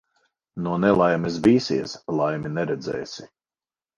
[0.67, 3.29] No nelaimes bīsies, laimi neredzēsi.